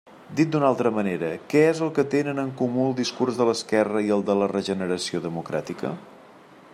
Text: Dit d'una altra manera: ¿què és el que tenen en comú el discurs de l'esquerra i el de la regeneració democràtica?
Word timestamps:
Dit 0.37 0.47
d'una 0.53 0.69
altra 0.71 0.91
manera: 0.95 1.29
¿què 1.51 1.61
és 1.73 1.81
el 1.87 1.91
que 1.97 2.05
tenen 2.15 2.43
en 2.45 2.49
comú 2.63 2.87
el 2.87 2.97
discurs 3.01 3.39
de 3.41 3.49
l'esquerra 3.51 4.03
i 4.09 4.11
el 4.19 4.27
de 4.31 4.39
la 4.41 4.51
regeneració 4.57 5.25
democràtica? 5.27 5.97